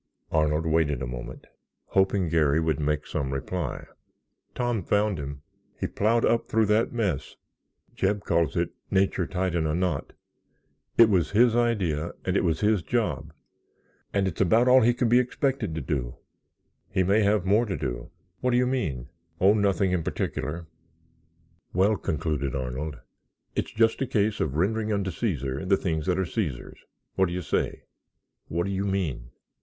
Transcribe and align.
Arnold 0.31 0.65
waited 0.65 0.99
a 1.03 1.05
moment 1.05 1.45
hoping 1.89 2.27
Garry 2.27 2.59
would 2.59 2.79
make 2.79 3.05
some 3.05 3.31
reply. 3.31 3.85
"Tom 4.55 4.81
found 4.81 5.19
him—he 5.19 5.85
plowed 5.85 6.25
up 6.25 6.47
through 6.47 6.65
that 6.65 6.91
mess—Jeb 6.91 8.21
calls 8.23 8.55
it 8.57 8.71
nature 8.89 9.27
tied 9.27 9.53
in 9.53 9.67
a 9.67 9.75
knot—it 9.75 11.07
was 11.07 11.29
his 11.29 11.55
idea 11.55 12.13
and 12.25 12.35
it 12.35 12.43
was 12.43 12.61
his 12.61 12.81
job—and 12.81 14.27
it's 14.27 14.41
about 14.41 14.67
all 14.67 14.81
he 14.81 14.95
could 14.95 15.07
be 15.07 15.19
expected 15.19 15.75
to 15.75 15.81
do." 15.81 16.15
"He 16.89 17.03
may 17.03 17.21
have 17.21 17.45
more 17.45 17.67
to 17.67 17.77
do." 17.77 18.09
"What 18.39 18.49
do 18.49 18.57
you 18.57 18.65
mean?" 18.65 19.07
"Oh, 19.39 19.53
nothing 19.53 19.91
in 19.91 20.01
particular." 20.01 20.65
"Well," 21.73 21.95
concluded 21.95 22.55
Arnold, 22.55 22.97
"it's 23.55 23.71
just 23.71 24.01
a 24.01 24.07
case 24.07 24.39
of 24.39 24.55
rendering 24.55 24.91
unto 24.91 25.11
Caesar 25.11 25.63
the 25.63 25.77
things 25.77 26.07
that 26.07 26.17
are 26.17 26.25
Caesar's. 26.25 26.79
What 27.17 27.27
do 27.27 27.33
you 27.33 27.43
say?" 27.43 27.83
"What 28.47 28.63
do 28.63 28.71
you 28.71 28.85
mean?" 28.87 29.29